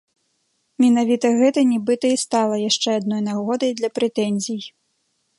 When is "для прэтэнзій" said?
3.81-4.61